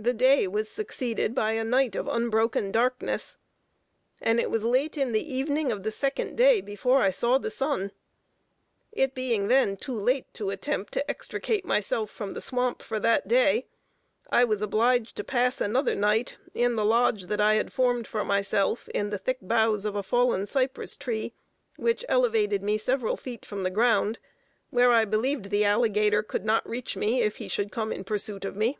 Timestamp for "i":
7.02-7.10, 14.30-14.44, 17.40-17.54, 24.92-25.04